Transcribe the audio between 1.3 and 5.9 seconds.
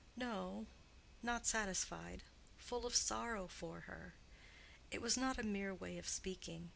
satisfied—full of sorrow for her. It was not a mere